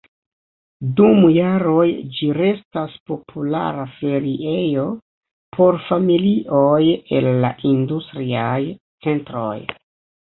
[0.99, 1.83] Dum jaroj
[2.19, 4.87] ĝi restas populara feriejo
[5.59, 6.83] por familioj
[7.19, 8.61] el la industriaj
[9.09, 9.57] centroj.